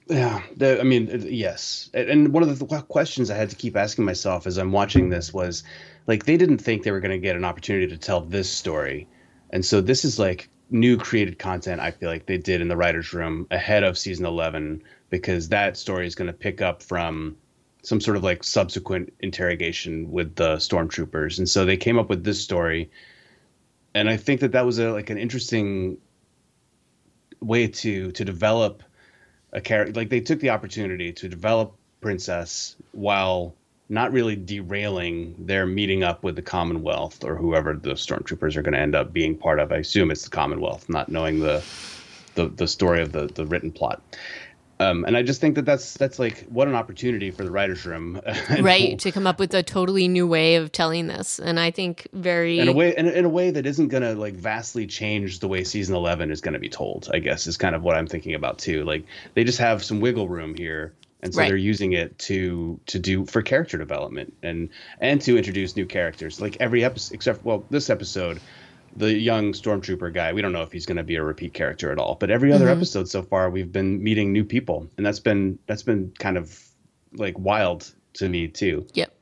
[0.06, 1.90] Yeah, the, I mean, yes.
[1.94, 5.32] And one of the questions I had to keep asking myself as I'm watching this
[5.32, 5.64] was,
[6.06, 9.08] like they didn't think they were going to get an opportunity to tell this story.
[9.50, 12.76] And so this is like new created content i feel like they did in the
[12.76, 17.36] writers room ahead of season 11 because that story is going to pick up from
[17.84, 21.38] some sort of like subsequent interrogation with the stormtroopers.
[21.38, 22.90] And so they came up with this story.
[23.94, 25.98] And i think that that was a like an interesting
[27.40, 28.82] way to to develop
[29.52, 33.54] a character like they took the opportunity to develop princess while
[33.88, 38.72] not really derailing their meeting up with the Commonwealth or whoever the stormtroopers are going
[38.72, 39.72] to end up being part of.
[39.72, 41.62] I assume it's the Commonwealth, not knowing the
[42.34, 44.02] the, the story of the, the written plot.
[44.80, 47.86] Um, and I just think that that's that's like what an opportunity for the writers'
[47.86, 48.20] room,
[48.60, 48.98] right?
[48.98, 52.58] To come up with a totally new way of telling this, and I think very
[52.58, 55.46] in a way in, in a way that isn't going to like vastly change the
[55.46, 57.08] way season eleven is going to be told.
[57.14, 58.82] I guess is kind of what I'm thinking about too.
[58.82, 60.92] Like they just have some wiggle room here,
[61.24, 61.48] and so right.
[61.48, 64.68] they're using it to to do for character development and
[65.00, 66.40] and to introduce new characters.
[66.40, 68.40] Like every episode, except well, this episode
[68.96, 71.90] the young stormtrooper guy we don't know if he's going to be a repeat character
[71.90, 72.76] at all but every other mm-hmm.
[72.76, 76.62] episode so far we've been meeting new people and that's been that's been kind of
[77.14, 79.12] like wild to me too yep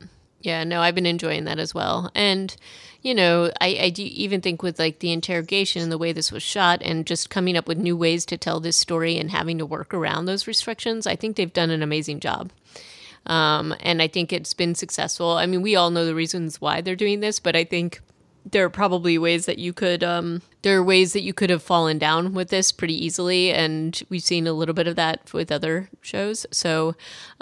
[0.41, 2.55] yeah no i've been enjoying that as well and
[3.03, 6.41] you know i i even think with like the interrogation and the way this was
[6.41, 9.65] shot and just coming up with new ways to tell this story and having to
[9.65, 12.51] work around those restrictions i think they've done an amazing job
[13.25, 15.31] um, and I think it's been successful.
[15.31, 18.01] I mean, we all know the reasons why they're doing this, but I think
[18.49, 21.61] there are probably ways that you could um, there are ways that you could have
[21.61, 25.51] fallen down with this pretty easily and we've seen a little bit of that with
[25.51, 26.45] other shows.
[26.51, 26.95] So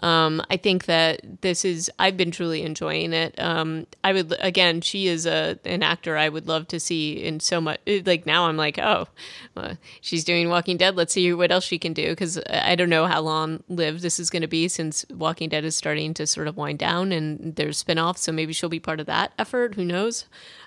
[0.04, 3.40] um, i think that this is i've been truly enjoying it.
[3.40, 7.40] Um, i would again she is a an actor i would love to see in
[7.40, 9.08] so much like now i'm like oh
[9.56, 10.96] uh, she's doing walking dead.
[10.96, 14.20] Let's see what else she can do because i don't know how long lived this
[14.20, 17.56] is going to be since walking dead is starting to sort of wind down and
[17.56, 19.76] there's spin-offs so maybe she'll be part of that effort.
[19.76, 20.26] Who knows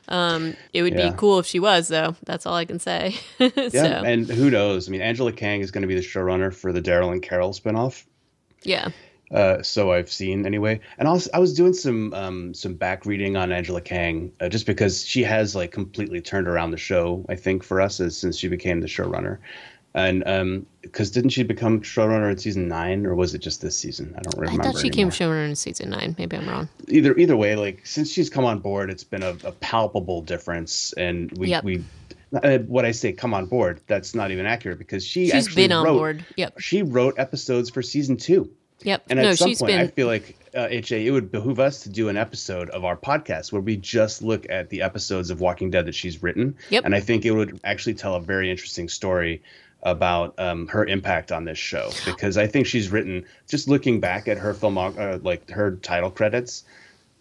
[0.08, 1.10] um, it would yeah.
[1.10, 2.16] be cool if she was, though.
[2.24, 3.16] That's all I can say.
[3.38, 3.86] yeah, so.
[3.86, 4.88] and who knows?
[4.88, 7.52] I mean, Angela Kang is going to be the showrunner for the Daryl and Carol
[7.52, 8.04] spinoff.
[8.62, 8.90] Yeah.
[9.32, 13.36] Uh, so I've seen anyway, and also I was doing some um, some back reading
[13.36, 17.24] on Angela Kang uh, just because she has like completely turned around the show.
[17.28, 19.38] I think for us as, since she became the showrunner,
[19.94, 23.76] and um, because didn't she become showrunner in season nine, or was it just this
[23.76, 24.14] season?
[24.18, 24.62] I don't remember.
[24.62, 25.10] I thought she anymore.
[25.12, 26.16] came showrunner in season nine.
[26.18, 26.68] Maybe I'm wrong.
[26.88, 30.92] Either either way, like since she's come on board, it's been a, a palpable difference,
[30.94, 31.64] and we yep.
[31.64, 31.84] we.
[32.42, 33.80] Uh, what I say, come on board.
[33.86, 36.26] That's not even accurate because she she's been on wrote, board.
[36.36, 36.58] Yep.
[36.58, 38.50] She wrote episodes for season two.
[38.82, 39.04] Yep.
[39.08, 39.80] And at no, some point, been...
[39.80, 42.96] I feel like uh, HA, it would behoove us to do an episode of our
[42.96, 46.56] podcast where we just look at the episodes of Walking Dead that she's written.
[46.70, 46.84] Yep.
[46.84, 49.42] And I think it would actually tell a very interesting story
[49.84, 54.28] about um, her impact on this show because I think she's written just looking back
[54.28, 56.64] at her film uh, like her title credits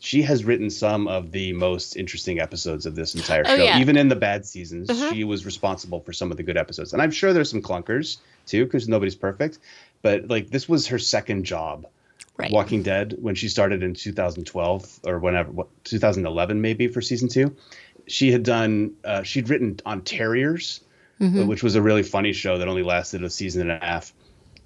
[0.03, 3.53] she has written some of the most interesting episodes of this entire show.
[3.53, 3.63] oh, show.
[3.63, 3.79] Yeah.
[3.79, 5.13] Even in the bad seasons, uh-huh.
[5.13, 6.91] she was responsible for some of the good episodes.
[6.91, 9.59] And I'm sure there's some clunkers too, because nobody's perfect.
[10.01, 11.87] But like this was her second job.
[12.35, 12.51] Right.
[12.51, 17.55] Walking Dead when she started in 2012 or whenever, what, 2011 maybe for season two.
[18.05, 20.81] She had done, uh, she'd written on Terriers,
[21.23, 21.47] mm-hmm.
[21.47, 24.13] which was a really funny show that only lasted a season and a half.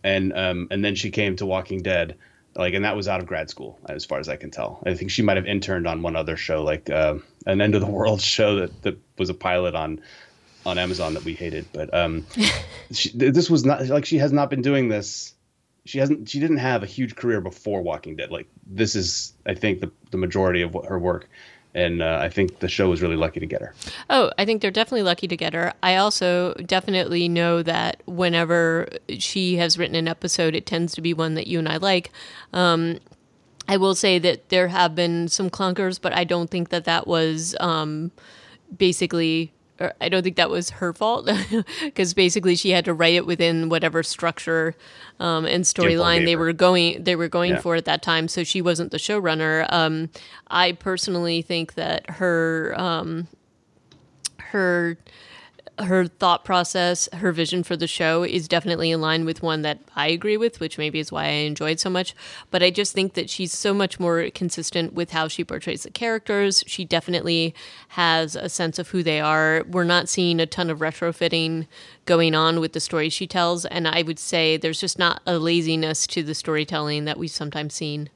[0.03, 2.17] And um, and then she came to Walking Dead,
[2.55, 4.81] like, and that was out of grad school, as far as I can tell.
[4.85, 7.15] I think she might have interned on one other show, like uh,
[7.45, 10.01] an End of the World show that, that was a pilot on
[10.65, 11.65] on Amazon that we hated.
[11.73, 12.25] But um,
[12.91, 15.33] she, this was not like she has not been doing this.
[15.85, 16.29] She hasn't.
[16.29, 18.31] She didn't have a huge career before Walking Dead.
[18.31, 21.29] Like this is, I think, the the majority of what her work
[21.73, 23.73] and uh, I think the show was really lucky to get her.
[24.09, 25.73] Oh, I think they're definitely lucky to get her.
[25.83, 28.87] I also definitely know that whenever
[29.19, 32.11] she has written an episode, it tends to be one that you and I like.
[32.53, 32.99] Um,
[33.67, 37.05] I will say that there have been some clunkers, but I don't think that that
[37.05, 38.11] was um,
[38.75, 39.51] basically
[40.01, 41.29] I don't think that was her fault
[41.83, 44.75] because basically she had to write it within whatever structure
[45.19, 47.61] um, and storyline they were going they were going yeah.
[47.61, 48.27] for at that time.
[48.27, 49.65] So she wasn't the showrunner.
[49.69, 50.09] Um,
[50.47, 53.27] I personally think that her um,
[54.37, 54.97] her
[55.79, 59.79] her thought process, her vision for the show is definitely in line with one that
[59.95, 62.15] I agree with, which maybe is why I enjoyed so much.
[62.49, 65.91] But I just think that she's so much more consistent with how she portrays the
[65.91, 66.63] characters.
[66.65, 67.53] She definitely
[67.89, 69.63] has a sense of who they are.
[69.69, 71.67] We're not seeing a ton of retrofitting
[72.05, 73.65] going on with the stories she tells.
[73.65, 77.75] And I would say there's just not a laziness to the storytelling that we've sometimes
[77.75, 78.09] seen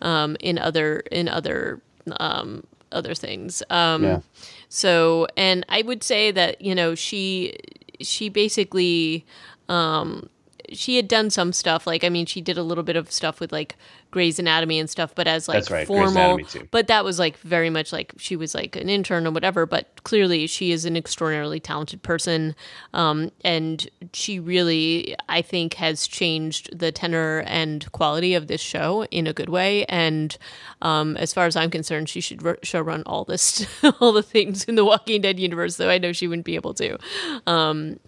[0.00, 1.80] um, in other in other
[2.20, 3.62] um, other things.
[3.70, 4.20] Um, yeah.
[4.68, 7.56] So, and I would say that you know she
[8.00, 9.26] she basically
[9.68, 10.28] um,
[10.72, 11.86] she had done some stuff.
[11.86, 13.76] Like, I mean, she did a little bit of stuff with like
[14.10, 16.40] Grey's Anatomy and stuff, but as like right, formal.
[16.70, 19.66] But that was like very much like she was like an intern or whatever.
[19.66, 22.54] But clearly, she is an extraordinarily talented person,
[22.94, 29.04] um, and she really, I think, has changed the tenor and quality of this show
[29.06, 29.84] in a good way.
[29.86, 30.36] And
[30.80, 33.66] um, as far as I'm concerned, she should show run all this,
[34.00, 35.76] all the things in the Walking Dead universe.
[35.76, 36.98] Though I know she wouldn't be able to.
[37.46, 37.98] Um,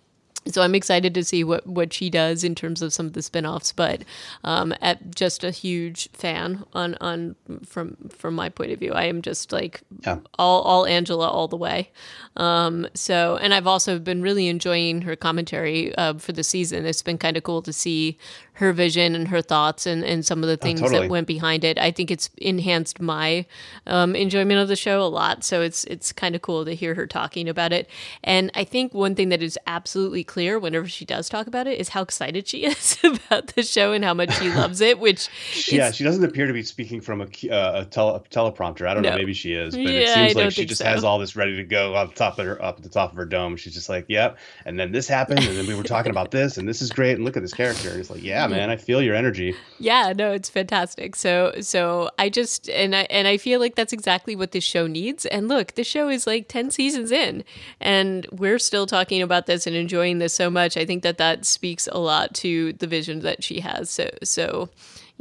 [0.46, 3.22] so I'm excited to see what what she does in terms of some of the
[3.22, 4.02] spin-offs but
[4.44, 9.04] um at just a huge fan on on from from my point of view I
[9.04, 10.18] am just like yeah.
[10.38, 11.90] all all Angela all the way
[12.36, 17.02] um so and I've also been really enjoying her commentary uh, for the season it's
[17.02, 18.18] been kind of cool to see
[18.60, 21.06] her vision and her thoughts and, and some of the oh, things oh, totally.
[21.06, 21.78] that went behind it.
[21.78, 23.46] I think it's enhanced my
[23.86, 25.44] um, enjoyment of the show a lot.
[25.44, 27.88] So it's it's kind of cool to hear her talking about it.
[28.22, 31.80] And I think one thing that is absolutely clear whenever she does talk about it
[31.80, 35.00] is how excited she is about the show and how much she loves it.
[35.00, 35.28] Which
[35.72, 38.86] yeah, she doesn't appear to be speaking from a, uh, a, tele, a teleprompter.
[38.86, 39.10] I don't no.
[39.10, 40.84] know, maybe she is, but yeah, it seems like she just so.
[40.84, 43.16] has all this ready to go on top of her up at the top of
[43.16, 43.56] her dome.
[43.56, 44.38] She's just like, yep.
[44.64, 47.16] And then this happened, and then we were talking about this, and this is great,
[47.16, 47.90] and look at this character.
[47.90, 49.56] And it's like, yeah, man, I feel your energy.
[49.78, 51.16] Yeah, no, it's fantastic.
[51.16, 54.86] So so I just and I and I feel like that's exactly what this show
[54.86, 55.26] needs.
[55.26, 57.44] And look, this show is like 10 seasons in
[57.80, 60.76] and we're still talking about this and enjoying this so much.
[60.76, 63.90] I think that that speaks a lot to the vision that she has.
[63.90, 64.70] So so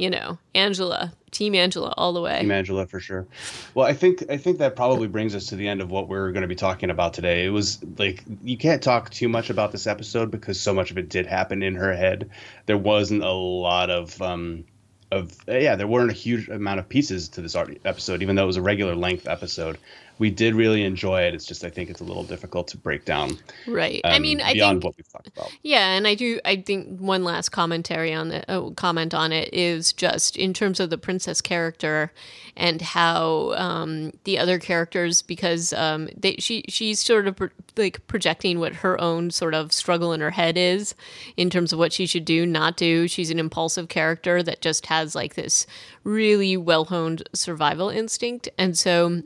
[0.00, 2.40] you know, Angela, Team Angela, all the way.
[2.40, 3.26] Team Angela for sure.
[3.74, 6.32] Well, I think I think that probably brings us to the end of what we're
[6.32, 7.44] going to be talking about today.
[7.44, 10.96] It was like you can't talk too much about this episode because so much of
[10.96, 12.30] it did happen in her head.
[12.64, 14.64] There wasn't a lot of um,
[15.12, 18.46] of yeah, there weren't a huge amount of pieces to this episode, even though it
[18.46, 19.76] was a regular length episode
[20.20, 21.34] we did really enjoy it.
[21.34, 23.38] It's just I think it's a little difficult to break down.
[23.66, 24.02] Right.
[24.04, 25.50] Um, I mean, I beyond think, what we've talked about.
[25.62, 26.38] Yeah, and I do.
[26.44, 30.78] I think one last commentary on the uh, comment on it is just in terms
[30.78, 32.12] of the princess character
[32.54, 37.48] and how um, the other characters, because um, they she she's sort of pro-
[37.78, 40.94] like projecting what her own sort of struggle in her head is
[41.38, 43.08] in terms of what she should do, not do.
[43.08, 45.66] She's an impulsive character that just has like this
[46.04, 49.22] really well honed survival instinct, and so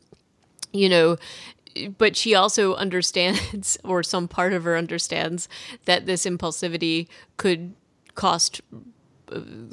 [0.75, 1.17] you know,
[1.97, 5.49] but she also understands, or some part of her understands,
[5.87, 7.75] that this impulsivity could
[8.15, 8.61] cost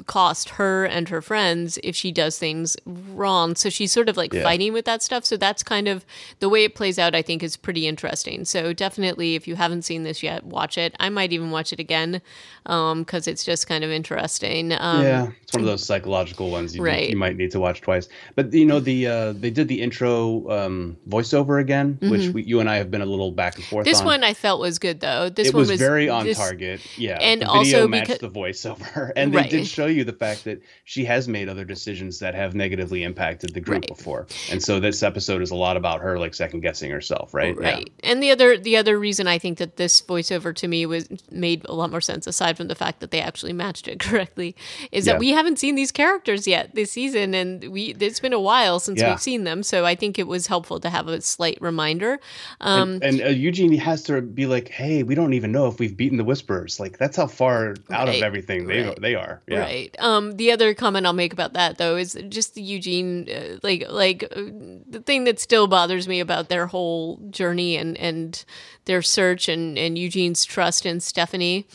[0.06, 3.54] cost her and her friends if she does things wrong.
[3.54, 4.42] So she's sort of like yeah.
[4.42, 5.24] fighting with that stuff.
[5.24, 6.04] So that's kind of
[6.40, 8.44] the way it plays out, I think, is pretty interesting.
[8.44, 10.94] So definitely, if you haven't seen this yet, watch it.
[10.98, 12.22] I might even watch it again
[12.64, 14.72] because um, it's just kind of interesting.
[14.72, 17.10] Um, yeah, it's one of those psychological ones you, right.
[17.10, 18.08] you might need to watch twice.
[18.34, 22.10] But, you know, the uh, they did the intro um, voiceover again, mm-hmm.
[22.10, 24.06] which we, you and I have been a little back and forth This on.
[24.06, 25.28] one I felt was good, though.
[25.28, 26.80] This it one was, was very on this, target.
[26.96, 27.18] Yeah.
[27.20, 29.12] And also because the voiceover.
[29.22, 29.50] And right.
[29.50, 33.54] did show you the fact that she has made other decisions that have negatively impacted
[33.54, 33.88] the group right.
[33.88, 34.26] before.
[34.50, 37.56] And so this episode is a lot about her like second guessing herself, right?
[37.56, 37.90] Right.
[38.02, 38.10] Yeah.
[38.10, 41.64] And the other the other reason I think that this voiceover to me was made
[41.66, 44.54] a lot more sense aside from the fact that they actually matched it correctly
[44.90, 45.18] is that yeah.
[45.18, 49.00] we haven't seen these characters yet this season and we it's been a while since
[49.00, 49.10] yeah.
[49.10, 49.62] we've seen them.
[49.62, 52.18] So I think it was helpful to have a slight reminder.
[52.60, 55.78] Um, and, and uh, Eugene has to be like, "Hey, we don't even know if
[55.78, 58.16] we've beaten the Whisperers." Like that's how far out right.
[58.16, 59.31] of everything they they are.
[59.46, 59.60] Yeah.
[59.60, 59.96] Right.
[59.98, 63.84] Um, the other comment I'll make about that though is just the Eugene, uh, like
[63.88, 64.42] like uh,
[64.88, 68.44] the thing that still bothers me about their whole journey and and
[68.84, 71.66] their search and and Eugene's trust in Stephanie.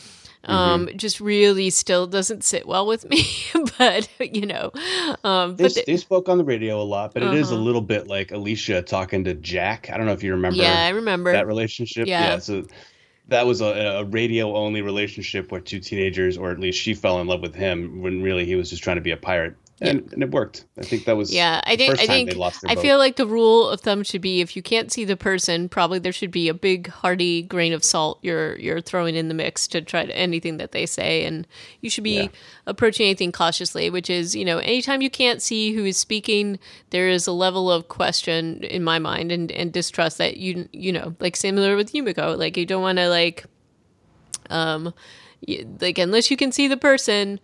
[0.44, 0.96] Um, mm-hmm.
[0.96, 3.26] just really still doesn't sit well with me,
[3.78, 4.70] but you know,
[5.24, 7.32] um, they, but they, spoke on the radio a lot, but uh-huh.
[7.32, 7.64] it is a uh-huh.
[7.64, 9.90] little bit like Alicia talking to Jack.
[9.92, 10.62] I don't know if you remember.
[10.62, 12.06] Yeah, I remember that relationship.
[12.06, 12.64] Yeah, yeah so
[13.28, 17.20] that was a, a radio only relationship where two teenagers, or at least she fell
[17.20, 20.00] in love with him when really he was just trying to be a pirate and,
[20.00, 20.08] yeah.
[20.12, 20.64] and it worked.
[20.78, 21.60] I think that was yeah.
[21.64, 22.34] I think I think
[22.66, 25.68] I feel like the rule of thumb should be if you can't see the person,
[25.68, 29.34] probably there should be a big hearty grain of salt you're you're throwing in the
[29.34, 31.46] mix to try to anything that they say, and
[31.80, 32.28] you should be yeah.
[32.66, 33.88] approaching anything cautiously.
[33.90, 36.58] Which is you know anytime you can't see who is speaking,
[36.90, 40.92] there is a level of question in my mind and and distrust that you you
[40.92, 43.46] know like similar with Yumiko, like you don't want to like
[44.50, 44.92] um
[45.80, 47.38] like unless you can see the person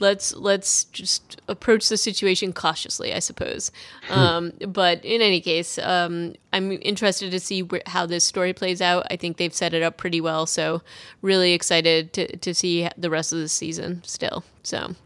[0.00, 3.70] let's let's just approach the situation cautiously, I suppose.
[4.10, 8.80] Um, but in any case, um, I'm interested to see wh- how this story plays
[8.80, 9.06] out.
[9.10, 10.82] I think they've set it up pretty well, so
[11.22, 14.44] really excited to to see the rest of the season still.
[14.62, 14.96] So, um,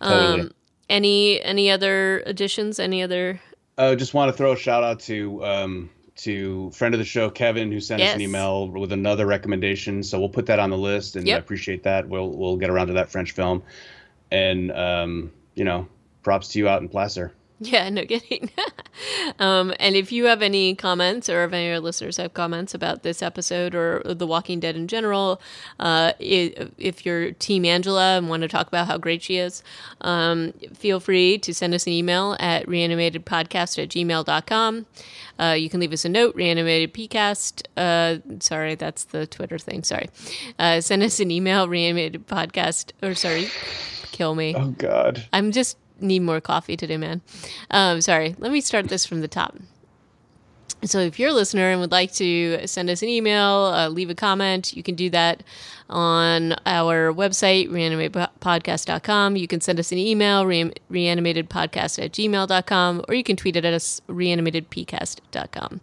[0.00, 0.50] totally.
[0.88, 2.78] any any other additions?
[2.78, 3.40] Any other?
[3.76, 7.04] I uh, just want to throw a shout out to um, to friend of the
[7.04, 8.10] show Kevin who sent yes.
[8.10, 10.02] us an email with another recommendation.
[10.02, 11.36] So we'll put that on the list, and yep.
[11.36, 12.08] I appreciate that.
[12.08, 13.62] We'll we'll get around to that French film
[14.34, 15.86] and um, you know,
[16.22, 17.32] props to you out in Placer.
[17.60, 18.50] Yeah, no kidding.
[19.38, 22.74] um, and if you have any comments, or if any of our listeners have comments
[22.74, 25.40] about this episode or The Walking Dead in general,
[25.78, 29.62] uh, if you're Team Angela and want to talk about how great she is,
[30.00, 34.86] um, feel free to send us an email at reanimatedpodcast at gmail.com.
[35.38, 37.66] Uh, you can leave us a note, reanimatedpcast.
[37.76, 39.84] Uh, sorry, that's the Twitter thing.
[39.84, 40.10] Sorry.
[40.58, 43.48] Uh, send us an email, reanimatedpodcast, or sorry,
[44.10, 44.54] kill me.
[44.56, 45.26] Oh, God.
[45.32, 47.20] I'm just need more coffee today, man.
[47.70, 48.34] Um, sorry.
[48.38, 49.56] Let me start this from the top.
[50.84, 54.10] So, if you're a listener and would like to send us an email, uh, leave
[54.10, 55.42] a comment, you can do that
[55.90, 59.36] on our website, reanimatedpodcast.com.
[59.36, 63.64] You can send us an email, re- reanimatedpodcast at gmail.com, or you can tweet it
[63.64, 65.80] at us, reanimatedpcast.com.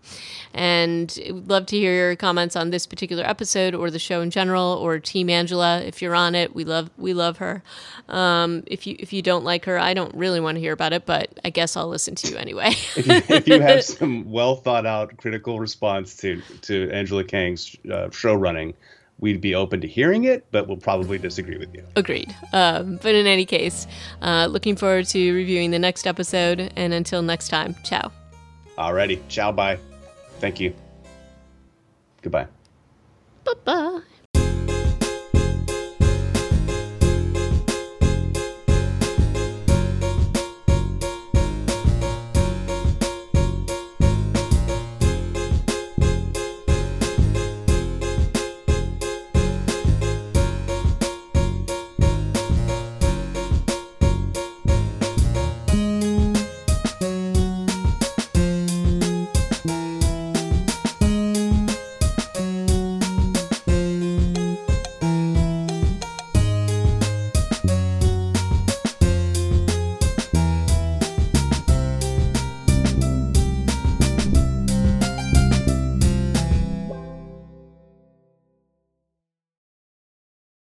[0.53, 4.31] And we'd love to hear your comments on this particular episode or the show in
[4.31, 5.81] general, or Team Angela.
[5.81, 7.63] If you're on it, we love we love her.
[8.09, 10.93] Um, if you if you don't like her, I don't really want to hear about
[10.93, 12.69] it, but I guess I'll listen to you anyway.
[12.95, 17.75] if, you, if, you, have some well thought out critical response to to Angela Kang's
[17.91, 18.73] uh, show running,
[19.21, 21.85] we'd be open to hearing it, but we'll probably disagree with you.
[21.95, 22.35] Agreed.
[22.51, 23.87] Um, but in any case,
[24.21, 26.73] uh, looking forward to reviewing the next episode.
[26.75, 28.11] And until next time, ciao.
[28.77, 29.21] Alrighty.
[29.29, 29.51] Ciao.
[29.51, 29.77] Bye.
[30.39, 30.73] Thank you.
[32.21, 32.47] Goodbye.
[33.45, 34.01] Bye bye.